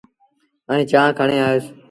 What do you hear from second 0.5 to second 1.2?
ائيٚݩ چآنه